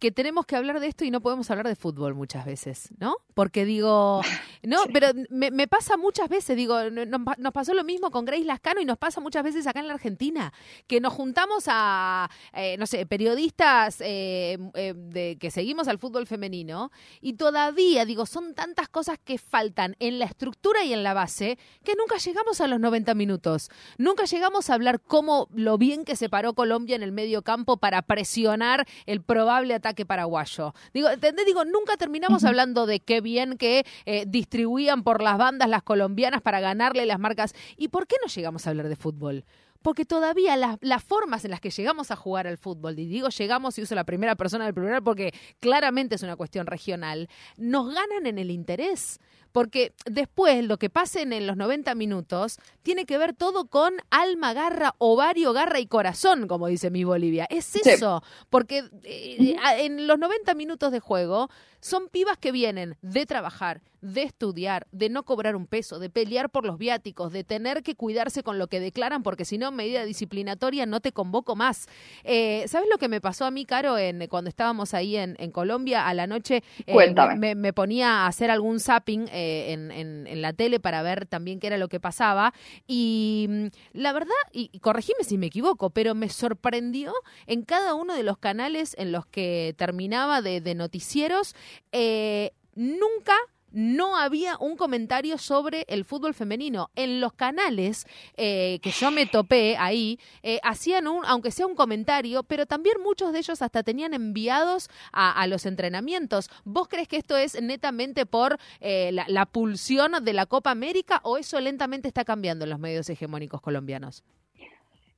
que 0.04 0.12
tenemos 0.12 0.46
que 0.46 0.58
hablar 0.58 0.82
de 0.82 0.88
esto 0.88 1.06
y 1.06 1.12
no 1.12 1.22
podemos 1.22 1.50
hablar 1.50 1.66
de 1.66 1.78
fútbol 1.78 2.14
muchas 2.14 2.46
veces, 2.46 2.90
¿no? 3.00 3.16
Porque 3.34 3.64
digo, 3.64 4.20
no, 4.64 4.80
pero 4.92 5.08
me, 5.30 5.66
pasa 5.70 5.96
muchas 5.96 6.28
veces, 6.28 6.58
digo, 6.58 6.90
nos, 6.90 7.54
pasó 7.54 7.74
lo 7.74 7.86
mismo 7.86 8.12
con 8.12 8.26
Grace 8.26 8.44
Lascano 8.44 8.82
y 8.82 8.86
nos 8.86 8.98
pasa 8.98 9.22
muchas 9.22 9.44
veces 9.44 9.66
acá 9.66 9.80
en 9.80 9.88
la 9.88 9.94
Argentina, 9.94 10.52
que 10.88 11.00
nos 11.00 11.14
juntamos 11.14 11.68
a, 11.68 12.30
eh, 12.52 12.76
no 12.78 12.86
sé, 12.86 13.06
periodistas 13.06 14.02
eh, 14.02 14.58
eh, 14.74 14.94
de, 14.94 15.38
que 15.40 15.50
seguimos 15.52 15.88
al 15.88 16.00
fútbol 16.00 16.28
femenino 16.28 16.92
y 17.22 17.36
todavía, 17.36 18.04
digo, 18.04 18.26
son 18.26 18.56
tantas 18.56 18.90
cosas 18.90 19.18
que 19.24 19.38
faltan 19.38 19.96
en 20.00 20.20
la 20.20 20.26
estructura 20.26 20.84
y 20.84 20.92
en 20.92 21.04
la 21.04 21.14
base 21.14 21.58
que 21.86 21.96
nunca 21.96 22.18
llegamos 22.18 22.60
a 22.60 22.68
los 22.68 22.82
90 22.82 23.16
minutos, 23.16 23.70
nunca 23.98 24.26
llegamos 24.26 24.70
a 24.70 24.74
hablar 24.74 25.00
cómo 25.00 25.48
lo 25.54 25.78
bien 25.78 26.04
que 26.04 26.18
se 26.18 26.28
paró 26.28 26.56
Colombia 26.56 26.98
en 26.98 27.04
el 27.04 27.14
medio 27.14 27.42
campo 27.42 27.78
para 27.78 28.02
presionar 28.02 28.86
el 29.06 29.22
probable 29.22 29.76
ataque 29.76 29.93
que 29.96 30.06
paraguayo. 30.06 30.74
Digo, 30.94 31.10
¿entendés? 31.10 31.46
Digo, 31.46 31.66
nunca 31.66 31.98
terminamos 31.98 32.44
hablando 32.44 32.86
de 32.86 33.00
qué 33.00 33.22
bien 33.22 33.58
que 33.58 33.86
eh, 34.06 34.26
distribuían 34.28 35.04
por 35.04 35.22
las 35.22 35.38
bandas 35.38 35.70
las 35.70 35.84
colombianas 35.84 36.42
para 36.42 36.60
ganarle 36.60 37.06
las 37.06 37.20
marcas. 37.20 37.54
¿Y 37.78 37.90
por 37.90 38.08
qué 38.08 38.16
no 38.22 38.28
llegamos 38.28 38.66
a 38.66 38.70
hablar 38.70 38.90
de 38.90 38.96
fútbol? 38.96 39.46
Porque 39.84 40.06
todavía 40.06 40.56
las, 40.58 41.04
formas 41.04 41.46
en 41.46 41.52
las 41.52 41.62
que 41.62 41.70
llegamos 41.70 42.10
a 42.10 42.16
jugar 42.16 42.48
al 42.48 42.58
fútbol, 42.58 42.98
y 42.98 43.06
digo 43.06 43.30
llegamos 43.30 43.78
y 43.78 43.84
uso 43.84 43.94
la 43.94 44.06
primera 44.06 44.36
persona 44.36 44.66
del 44.66 44.74
plural 44.74 45.04
porque 45.04 45.34
claramente 45.60 46.16
es 46.16 46.24
una 46.24 46.36
cuestión 46.36 46.66
regional, 46.66 47.30
nos 47.58 47.94
ganan 47.94 48.25
en 48.25 48.40
el 48.40 48.50
interés 48.50 49.20
porque 49.52 49.94
después 50.06 50.66
lo 50.66 50.78
que 50.78 50.90
pasen 50.90 51.32
en 51.32 51.46
los 51.46 51.56
90 51.56 51.94
minutos 51.94 52.58
tiene 52.82 53.06
que 53.06 53.20
ver 53.20 53.34
todo 53.34 53.66
con 53.66 53.94
alma, 54.10 54.54
garra, 54.54 54.96
ovario, 54.98 55.54
garra 55.54 55.80
y 55.80 55.86
corazón, 55.86 56.48
como 56.48 56.68
dice 56.68 56.90
mi 56.90 57.04
Bolivia. 57.04 57.46
Es 57.52 57.75
eso, 57.75 58.24
porque 58.50 58.84
eh, 59.04 59.56
en 59.78 60.08
los 60.08 60.18
90 60.18 60.56
minutos 60.56 60.92
de 60.92 61.00
juego 61.00 61.50
son 61.82 62.10
pibas 62.10 62.38
que 62.40 62.52
vienen 62.52 62.98
de 63.04 63.28
trabajar, 63.28 63.82
de 64.04 64.24
estudiar, 64.24 64.86
de 64.92 65.10
no 65.10 65.24
cobrar 65.24 65.56
un 65.56 65.66
peso, 65.66 65.98
de 65.98 66.10
pelear 66.10 66.50
por 66.50 66.66
los 66.66 66.78
viáticos, 66.78 67.32
de 67.32 67.46
tener 67.46 67.84
que 67.84 67.96
cuidarse 67.96 68.44
con 68.44 68.60
lo 68.60 68.68
que 68.68 68.82
declaran, 68.82 69.24
porque 69.24 69.46
si 69.46 69.58
no, 69.58 69.72
medida 69.72 70.04
disciplinatoria 70.04 70.86
no 70.86 71.00
te 71.00 71.14
convoco 71.14 71.56
más. 71.56 71.88
Eh, 72.26 72.66
¿Sabes 72.68 72.90
lo 72.92 72.98
que 72.98 73.08
me 73.08 73.22
pasó 73.22 73.46
a 73.46 73.52
mí, 73.52 73.64
Caro, 73.64 73.98
en, 73.98 74.28
cuando 74.28 74.50
estábamos 74.50 74.94
ahí 74.94 75.16
en, 75.16 75.52
Colombia 75.52 76.06
a 76.08 76.14
la 76.14 76.28
noche? 76.28 76.64
Eh, 76.86 77.56
me, 77.56 77.74
ponía 77.74 78.24
a 78.24 78.28
hacer 78.28 78.52
algún 78.52 78.82
zapping 78.82 79.30
en, 79.32 79.92
en, 79.92 80.42
la 80.42 80.52
tele 80.52 80.82
para 80.82 81.02
ver 81.02 81.26
también 81.26 81.62
qué 81.62 81.68
era 81.68 81.78
lo 81.78 81.88
que 81.88 82.02
pasaba. 82.02 82.54
Y 82.86 83.48
mm, 83.50 83.68
la 83.94 84.12
verdad, 84.12 84.34
y, 84.52 84.78
corregime 84.80 85.24
si 85.24 85.38
me 85.38 85.46
equivoco, 85.46 85.92
pero 85.92 86.14
me 86.14 86.28
sorprendió 86.28 87.14
en 87.48 87.64
cada 87.64 87.94
uno 87.94 88.16
de 88.16 88.24
los 88.24 88.38
canales 88.38 88.96
en 88.98 89.14
los 89.14 89.26
que 89.26 89.74
terminaba 89.78 90.42
de, 90.42 90.60
de 90.60 90.76
noticieros, 90.76 91.56
eh, 91.94 92.52
nunca 92.76 93.36
no 93.74 94.18
había 94.18 94.58
un 94.58 94.77
comentario 94.77 95.38
sobre 95.38 95.86
el 95.89 96.06
fútbol 96.06 96.34
femenino. 96.34 96.92
En 96.96 97.20
los 97.20 97.34
canales 97.34 98.06
eh, 98.38 98.80
que 98.82 98.92
yo 98.92 99.12
me 99.12 99.25
topé 99.25 99.75
ahí, 99.77 100.20
eh, 100.44 100.60
hacían 100.63 101.08
un, 101.08 101.25
aunque 101.25 101.51
sea 101.51 101.65
un 101.65 101.75
comentario, 101.75 102.44
pero 102.44 102.65
también 102.65 103.01
muchos 103.03 103.34
de 103.34 103.39
ellos 103.39 103.62
hasta 103.62 103.84
tenían 103.84 104.13
enviados 104.13 104.89
a, 105.12 105.46
los 105.48 105.65
entrenamientos. 105.65 106.50
¿Vos 106.63 106.88
crees 106.88 107.08
que 107.08 107.18
esto 107.18 107.36
es 107.36 107.62
netamente 107.62 108.25
por 108.25 108.58
eh, 108.80 109.12
la, 109.12 109.25
la 109.27 109.46
pulsión 109.46 110.13
de 110.24 110.34
la 110.34 110.46
Copa 110.46 110.72
América 110.72 111.20
o 111.24 111.38
eso 111.38 111.60
lentamente 111.60 112.08
está 112.08 112.24
cambiando 112.24 112.63
en 112.63 112.70
los 112.70 112.80
medios 112.80 113.10
hegemónicos 113.10 113.60
colombianos? 113.60 114.24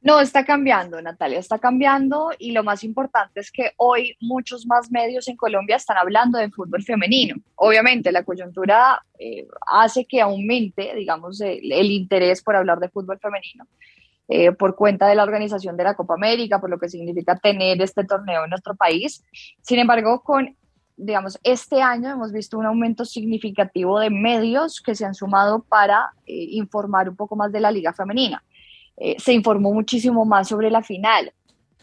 No, 0.05 0.19
está 0.19 0.45
cambiando, 0.45 1.01
Natalia, 1.01 1.39
está 1.39 1.57
cambiando 1.57 2.29
y 2.37 2.51
lo 2.51 2.63
más 2.63 2.83
importante 2.83 3.39
es 3.39 3.49
que 3.49 3.71
hoy 3.77 4.15
muchos 4.21 4.67
más 4.67 4.91
medios 4.91 5.27
en 5.27 5.35
Colombia 5.35 5.77
están 5.77 5.97
hablando 5.97 6.37
de 6.37 6.51
fútbol 6.51 6.83
femenino. 6.83 7.37
Obviamente, 7.55 8.11
la 8.11 8.23
coyuntura 8.23 9.03
eh, 9.17 9.47
hace 9.65 10.05
que 10.05 10.21
aumente, 10.21 10.93
digamos, 10.93 11.41
el, 11.41 11.89
interés 11.89 12.43
por 12.43 12.55
hablar 12.55 12.77
de 12.77 12.89
fútbol 12.89 13.17
femenino. 13.17 13.65
Eh, 14.27 14.51
por 14.51 14.75
cuenta 14.75 15.07
de 15.07 15.15
la 15.15 15.23
organización 15.23 15.75
de 15.75 15.85
la 15.85 15.95
Copa 15.95 16.13
América, 16.13 16.61
por 16.61 16.69
lo 16.69 16.77
que 16.77 16.87
significa 16.87 17.35
tener 17.37 17.81
este 17.81 18.03
torneo 18.03 18.43
en 18.43 18.51
nuestro 18.51 18.75
país. 18.75 19.23
Sin 19.63 19.79
embargo, 19.79 20.21
con, 20.21 20.55
digamos, 20.97 21.39
este 21.41 21.81
año 21.81 22.11
hemos 22.11 22.31
visto 22.31 22.59
un 22.59 22.67
aumento 22.67 23.05
significativo 23.05 23.99
de 23.99 24.11
medios 24.11 24.81
que 24.81 24.93
se 24.93 25.03
han 25.03 25.15
sumado 25.15 25.63
para 25.63 26.11
eh, 26.27 26.33
informar 26.51 27.09
un 27.09 27.15
poco 27.15 27.35
más 27.35 27.51
de 27.51 27.59
la 27.59 27.71
liga 27.71 27.91
femenina. 27.91 28.43
Eh, 28.97 29.15
se 29.19 29.33
informó 29.33 29.73
muchísimo 29.73 30.25
más 30.25 30.47
sobre 30.47 30.69
la 30.69 30.81
final. 30.81 31.33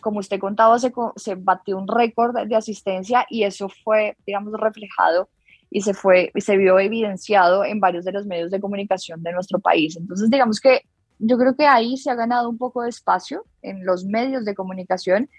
Como 0.01 0.19
usted 0.19 0.39
contaba, 0.39 0.79
se, 0.79 0.93
se 1.17 1.35
batió 1.35 1.79
un 1.79 1.87
récord 1.87 2.37
de 2.47 2.57
asistencia 2.57 3.27
y 3.31 3.45
eso 3.45 3.69
fue, 3.69 4.17
digamos, 4.27 4.53
reflejado 4.59 5.29
y 5.73 5.81
se 5.81 5.95
fue 5.95 6.31
se 6.37 6.57
vio 6.57 6.79
evidenciado 6.79 7.65
en 7.65 7.81
varios 7.81 8.05
de 8.05 8.13
los 8.13 8.27
medios 8.27 8.51
de 8.51 8.61
comunicación 8.61 9.23
de 9.23 9.33
nuestro 9.33 9.59
país. 9.59 9.97
Entonces, 9.97 10.29
digamos 10.29 10.61
que 10.61 10.83
yo 11.19 11.39
creo 11.39 11.57
que 11.57 11.67
ahí 11.67 11.97
se 11.97 12.11
ha 12.11 12.15
ganado 12.15 12.49
un 12.49 12.59
poco 12.59 12.83
de 12.83 12.91
espacio 12.91 13.45
en 13.63 13.85
los 13.87 14.05
medios 14.05 14.45
de 14.45 14.55
comunicación 14.55 15.31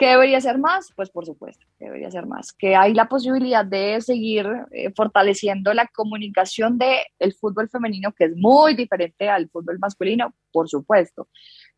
¿Qué 0.00 0.06
debería 0.06 0.40
ser 0.40 0.56
más? 0.56 0.90
Pues 0.96 1.10
por 1.10 1.26
supuesto, 1.26 1.66
debería 1.78 2.10
ser 2.10 2.24
más. 2.24 2.54
Que 2.54 2.74
hay 2.74 2.94
la 2.94 3.06
posibilidad 3.06 3.66
de 3.66 4.00
seguir 4.00 4.46
eh, 4.72 4.90
fortaleciendo 4.96 5.74
la 5.74 5.86
comunicación 5.88 6.78
del 6.78 7.00
el 7.18 7.34
fútbol 7.34 7.68
femenino, 7.68 8.10
que 8.14 8.24
es 8.24 8.32
muy 8.34 8.74
diferente 8.74 9.28
al 9.28 9.50
fútbol 9.50 9.78
masculino, 9.78 10.34
por 10.52 10.70
supuesto. 10.70 11.28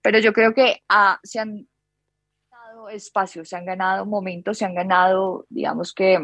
Pero 0.00 0.20
yo 0.20 0.32
creo 0.32 0.54
que 0.54 0.84
ah, 0.88 1.18
se 1.24 1.40
han 1.40 1.66
ganado 2.48 2.90
espacios, 2.90 3.48
se 3.48 3.56
han 3.56 3.64
ganado 3.64 4.06
momentos, 4.06 4.56
se 4.56 4.66
han 4.66 4.76
ganado, 4.76 5.44
digamos 5.48 5.92
que, 5.92 6.20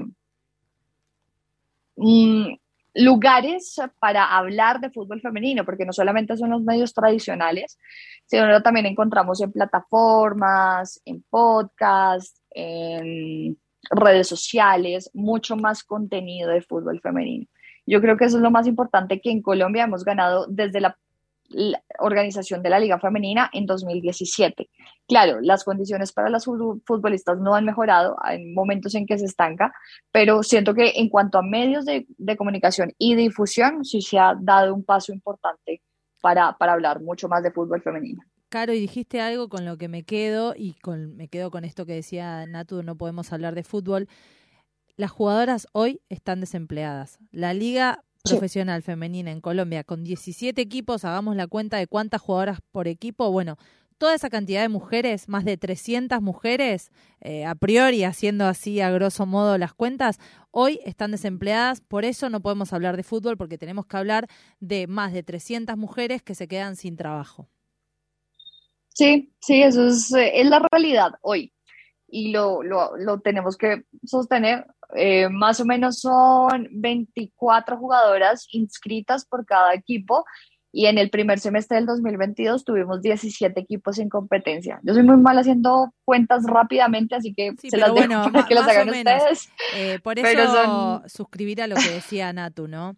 mm, 1.96 2.54
lugares 2.98 3.76
para 4.00 4.36
hablar 4.36 4.80
de 4.80 4.90
fútbol 4.90 5.20
femenino, 5.20 5.64
porque 5.64 5.86
no 5.86 5.92
solamente 5.92 6.36
son 6.36 6.50
los 6.50 6.62
medios 6.62 6.92
tradicionales, 6.92 7.78
sino 8.26 8.60
también 8.62 8.86
encontramos 8.86 9.40
en 9.40 9.52
plataformas, 9.52 11.00
en 11.04 11.24
podcasts, 11.30 12.42
en 12.50 13.56
redes 13.90 14.26
sociales, 14.26 15.10
mucho 15.14 15.56
más 15.56 15.84
contenido 15.84 16.50
de 16.50 16.60
fútbol 16.60 17.00
femenino. 17.00 17.46
Yo 17.86 18.00
creo 18.00 18.16
que 18.16 18.26
eso 18.26 18.36
es 18.36 18.42
lo 18.42 18.50
más 18.50 18.66
importante 18.66 19.20
que 19.20 19.30
en 19.30 19.42
Colombia 19.42 19.84
hemos 19.84 20.04
ganado 20.04 20.46
desde 20.48 20.80
la 20.80 20.98
organización 21.98 22.62
de 22.62 22.70
la 22.70 22.78
Liga 22.78 22.98
Femenina 22.98 23.50
en 23.52 23.66
2017. 23.66 24.68
Claro, 25.06 25.40
las 25.40 25.64
condiciones 25.64 26.12
para 26.12 26.28
las 26.28 26.44
futbolistas 26.44 27.38
no 27.38 27.54
han 27.54 27.64
mejorado, 27.64 28.16
hay 28.22 28.44
momentos 28.52 28.94
en 28.94 29.06
que 29.06 29.18
se 29.18 29.24
estanca, 29.24 29.72
pero 30.12 30.42
siento 30.42 30.74
que 30.74 30.92
en 30.96 31.08
cuanto 31.08 31.38
a 31.38 31.42
medios 31.42 31.84
de, 31.86 32.06
comunicación 32.36 32.92
y 32.98 33.14
difusión, 33.14 33.84
sí 33.84 34.02
se 34.02 34.18
ha 34.18 34.34
dado 34.38 34.74
un 34.74 34.84
paso 34.84 35.12
importante 35.12 35.82
para, 36.20 36.56
para 36.58 36.74
hablar 36.74 37.00
mucho 37.00 37.28
más 37.28 37.42
de 37.42 37.50
fútbol 37.50 37.82
femenino. 37.82 38.22
Caro, 38.50 38.72
y 38.72 38.80
dijiste 38.80 39.20
algo 39.20 39.48
con 39.48 39.64
lo 39.64 39.76
que 39.76 39.88
me 39.88 40.04
quedo, 40.04 40.54
y 40.56 40.74
con, 40.74 41.16
me 41.16 41.28
quedo 41.28 41.50
con 41.50 41.64
esto 41.64 41.84
que 41.84 41.94
decía 41.94 42.46
Natu, 42.46 42.82
no 42.82 42.96
podemos 42.96 43.32
hablar 43.32 43.54
de 43.54 43.62
fútbol. 43.62 44.08
Las 44.96 45.10
jugadoras 45.10 45.68
hoy 45.72 46.00
están 46.08 46.40
desempleadas. 46.40 47.18
La 47.30 47.54
liga 47.54 48.04
profesional 48.22 48.82
femenina 48.82 49.30
en 49.30 49.40
Colombia 49.40 49.84
con 49.84 50.04
17 50.04 50.60
equipos, 50.60 51.04
hagamos 51.04 51.36
la 51.36 51.46
cuenta 51.46 51.76
de 51.78 51.86
cuántas 51.86 52.20
jugadoras 52.20 52.58
por 52.72 52.88
equipo, 52.88 53.30
bueno, 53.30 53.56
toda 53.98 54.14
esa 54.14 54.30
cantidad 54.30 54.62
de 54.62 54.68
mujeres, 54.68 55.28
más 55.28 55.44
de 55.44 55.56
300 55.56 56.22
mujeres, 56.22 56.90
eh, 57.20 57.44
a 57.44 57.54
priori 57.54 58.04
haciendo 58.04 58.46
así 58.46 58.80
a 58.80 58.90
grosso 58.90 59.26
modo 59.26 59.58
las 59.58 59.74
cuentas, 59.74 60.18
hoy 60.50 60.80
están 60.84 61.10
desempleadas, 61.10 61.80
por 61.80 62.04
eso 62.04 62.30
no 62.30 62.40
podemos 62.40 62.72
hablar 62.72 62.96
de 62.96 63.02
fútbol 63.02 63.36
porque 63.36 63.58
tenemos 63.58 63.86
que 63.86 63.96
hablar 63.96 64.28
de 64.60 64.86
más 64.86 65.12
de 65.12 65.22
300 65.22 65.76
mujeres 65.76 66.22
que 66.22 66.34
se 66.34 66.48
quedan 66.48 66.76
sin 66.76 66.96
trabajo. 66.96 67.48
Sí, 68.94 69.32
sí, 69.40 69.62
eso 69.62 69.86
es, 69.86 70.12
eh, 70.12 70.40
es 70.40 70.48
la 70.48 70.60
realidad 70.70 71.12
hoy 71.22 71.52
y 72.08 72.32
lo, 72.32 72.62
lo, 72.62 72.96
lo 72.96 73.20
tenemos 73.20 73.56
que 73.56 73.84
sostener. 74.04 74.66
Eh, 74.94 75.28
más 75.28 75.60
o 75.60 75.64
menos 75.64 76.00
son 76.00 76.68
24 76.70 77.76
jugadoras 77.76 78.46
inscritas 78.52 79.26
por 79.26 79.44
cada 79.44 79.74
equipo 79.74 80.24
y 80.70 80.86
en 80.86 80.98
el 80.98 81.10
primer 81.10 81.40
semestre 81.40 81.76
del 81.76 81.86
2022 81.86 82.64
tuvimos 82.64 83.00
17 83.00 83.58
equipos 83.58 83.98
en 83.98 84.08
competencia. 84.08 84.80
Yo 84.82 84.94
soy 84.94 85.02
muy 85.02 85.16
mal 85.16 85.38
haciendo 85.38 85.92
cuentas 86.04 86.44
rápidamente, 86.44 87.14
así 87.14 87.32
que 87.34 87.54
se 87.56 87.76
las 87.76 87.94
dejo 87.94 88.08
para 88.32 88.46
que 88.46 88.54
las 88.54 88.68
hagan 88.68 88.88
ustedes. 88.90 89.48
Eh, 89.74 89.98
por 90.02 90.18
eso 90.18 91.02
suscribir 91.06 91.62
a 91.62 91.66
lo 91.66 91.76
que 91.76 91.90
decía 91.90 92.32
Natu, 92.32 92.68
¿no? 92.68 92.96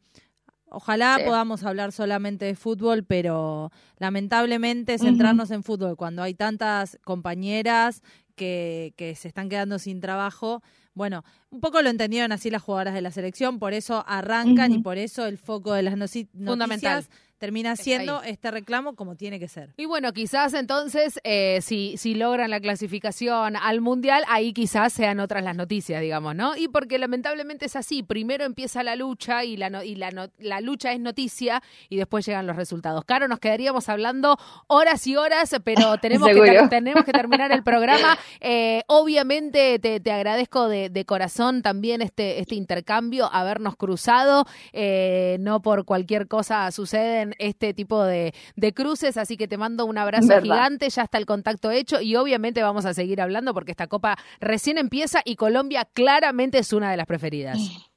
Ojalá 0.73 1.19
podamos 1.25 1.65
hablar 1.65 1.91
solamente 1.91 2.45
de 2.45 2.55
fútbol, 2.55 3.03
pero 3.03 3.73
lamentablemente 3.99 4.99
centrarnos 4.99 5.51
en 5.51 5.65
fútbol 5.65 5.97
cuando 5.97 6.23
hay 6.23 6.35
tantas 6.35 6.97
compañeras 7.03 8.03
que, 8.41 8.95
que 8.97 9.15
se 9.15 9.29
están 9.29 9.51
quedando 9.51 9.79
sin 9.79 10.01
trabajo. 10.01 10.63
Bueno, 10.95 11.25
un 11.51 11.61
poco 11.61 11.83
lo 11.83 11.91
entendieron 11.91 12.33
así 12.33 12.49
las 12.49 12.63
jugadoras 12.63 12.95
de 12.95 13.03
la 13.03 13.11
selección, 13.11 13.59
por 13.59 13.75
eso 13.75 14.03
arrancan 14.09 14.73
y 14.73 14.79
por 14.79 14.97
eso 14.97 15.27
el 15.27 15.37
foco 15.37 15.75
de 15.75 15.83
las 15.83 15.97
noticias 15.99 16.29
Fundamental 16.35 17.05
termina 17.41 17.75
siendo 17.75 18.23
este 18.23 18.51
reclamo 18.51 18.95
como 18.95 19.17
tiene 19.17 19.41
que 19.41 19.49
ser. 19.49 19.71
Y 19.79 19.87
bueno, 19.87 20.13
quizás 20.13 20.53
entonces, 20.53 21.19
eh, 21.25 21.61
si, 21.63 21.97
si 21.97 22.15
logran 22.15 22.51
la 22.51 22.61
clasificación 22.61 23.57
al 23.57 23.81
Mundial, 23.81 24.25
ahí 24.29 24.53
quizás 24.53 24.93
sean 24.93 25.21
otras 25.21 25.43
las 25.43 25.57
noticias, 25.57 26.03
digamos, 26.03 26.37
¿no? 26.37 26.55
Y 26.55 26.69
porque 26.69 26.99
lamentablemente 26.99 27.65
es 27.65 27.77
así, 27.77 28.03
primero 28.03 28.45
empieza 28.45 28.83
la 28.83 28.95
lucha 28.95 29.43
y 29.45 29.57
la, 29.57 29.83
y 29.83 29.95
la, 29.95 30.31
la 30.39 30.61
lucha 30.61 30.93
es 30.93 31.01
noticia 31.01 31.63
y 31.89 31.97
después 31.97 32.27
llegan 32.27 32.47
los 32.47 32.57
resultados. 32.57 33.07
Caro, 33.07 33.27
nos 33.27 33.39
quedaríamos 33.39 33.89
hablando 33.89 34.37
horas 34.67 35.07
y 35.07 35.17
horas, 35.17 35.57
pero 35.65 35.97
tenemos, 36.01 36.29
que, 36.29 36.67
tenemos 36.69 37.05
que 37.05 37.13
terminar 37.13 37.53
el 37.53 37.63
programa. 37.63 38.19
Eh, 38.41 38.83
obviamente 38.87 39.79
te, 39.79 39.99
te 39.99 40.13
agradezco 40.13 40.69
de, 40.69 40.91
de, 40.91 41.05
corazón 41.07 41.63
también 41.63 42.03
este, 42.03 42.41
este 42.41 42.55
intercambio, 42.55 43.31
habernos 43.33 43.77
cruzado, 43.77 44.45
eh, 44.75 45.39
no 45.41 45.63
por 45.63 45.87
cualquier 45.87 46.29
cosa 46.29 46.71
suceden 46.71 47.30
este 47.39 47.75
tipo 47.75 48.03
de, 48.05 48.33
cruces, 48.75 49.17
así 49.17 49.37
que 49.37 49.49
te 49.49 49.57
mando 49.57 49.87
un 49.87 49.99
abrazo 49.99 50.41
gigante, 50.41 50.89
ya 50.89 51.03
está 51.03 51.19
el 51.19 51.27
contacto 51.27 51.71
hecho 51.71 52.01
y 52.01 52.17
obviamente 52.17 52.63
vamos 52.63 52.87
a 52.87 52.95
seguir 52.95 53.21
hablando 53.21 53.55
porque 53.55 53.73
esta 53.73 53.87
copa 53.87 54.17
recién 54.41 54.79
empieza 54.79 55.21
y 55.25 55.37
Colombia 55.37 55.85
claramente 55.93 56.59
es 56.59 56.73
una 56.73 56.91
de 56.91 56.97
las 56.97 57.07
preferidas. 57.07 57.59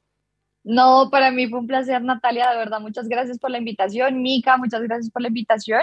No, 0.65 1.09
para 1.11 1.29
mí 1.29 1.49
fue 1.49 1.59
un 1.59 1.67
placer, 1.67 2.01
Natalia, 2.01 2.49
de 2.51 2.57
verdad, 2.57 2.79
muchas 2.79 3.09
gracias 3.09 3.37
por 3.37 3.51
la 3.51 3.57
invitación. 3.57 4.21
Mica, 4.21 4.55
muchas 4.55 4.81
gracias 4.81 5.11
por 5.11 5.21
la 5.21 5.27
invitación. 5.27 5.81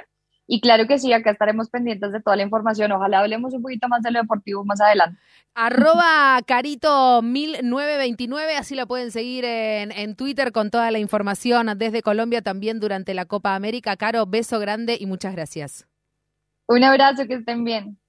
Y 0.52 0.60
claro 0.60 0.88
que 0.88 0.98
sí, 0.98 1.12
acá 1.12 1.30
estaremos 1.30 1.70
pendientes 1.70 2.10
de 2.10 2.20
toda 2.20 2.34
la 2.34 2.42
información. 2.42 2.90
Ojalá 2.90 3.20
hablemos 3.20 3.54
un 3.54 3.62
poquito 3.62 3.86
más 3.86 4.02
de 4.02 4.10
lo 4.10 4.20
deportivo 4.20 4.64
más 4.64 4.80
adelante. 4.80 5.16
Arroba 5.54 6.40
Carito1929, 6.44 8.58
así 8.58 8.74
la 8.74 8.86
pueden 8.86 9.12
seguir 9.12 9.44
en, 9.44 9.92
en 9.92 10.16
Twitter 10.16 10.50
con 10.50 10.72
toda 10.72 10.90
la 10.90 10.98
información 10.98 11.68
desde 11.76 12.02
Colombia 12.02 12.42
también 12.42 12.80
durante 12.80 13.14
la 13.14 13.26
Copa 13.26 13.54
América. 13.54 13.96
Caro, 13.96 14.26
beso 14.26 14.58
grande 14.58 14.96
y 14.98 15.06
muchas 15.06 15.36
gracias. 15.36 15.86
Un 16.66 16.82
abrazo, 16.82 17.28
que 17.28 17.34
estén 17.34 17.62
bien. 17.62 17.99